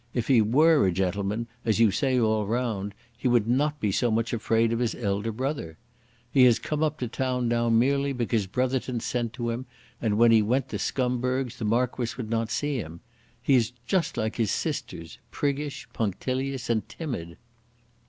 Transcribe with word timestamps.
"If 0.15 0.29
he 0.29 0.41
were 0.41 0.87
a 0.87 0.91
gentleman 0.91 1.45
as 1.63 1.79
you 1.79 1.91
say 1.91 2.19
all 2.19 2.47
round, 2.47 2.95
he 3.15 3.27
would 3.27 3.47
not 3.47 3.79
be 3.79 3.91
so 3.91 4.09
much 4.09 4.33
afraid 4.33 4.73
of 4.73 4.79
his 4.79 4.95
elder 4.95 5.31
brother. 5.31 5.77
He 6.31 6.45
has 6.45 6.57
come 6.57 6.81
up 6.81 6.97
to 7.01 7.07
town 7.07 7.47
now 7.47 7.69
merely 7.69 8.11
because 8.11 8.47
Brotherton 8.47 8.99
sent 8.99 9.31
to 9.33 9.51
him, 9.51 9.67
and 10.01 10.17
when 10.17 10.31
he 10.31 10.41
went 10.41 10.69
to 10.69 10.79
Scumberg's 10.79 11.57
the 11.57 11.65
Marquis 11.65 12.15
would 12.17 12.31
not 12.31 12.49
see 12.49 12.77
him. 12.77 13.01
He 13.43 13.53
is 13.53 13.73
just 13.85 14.17
like 14.17 14.37
his 14.37 14.49
sisters, 14.49 15.19
priggish, 15.29 15.87
punctilious 15.93 16.67
and 16.67 16.89
timid." 16.89 17.37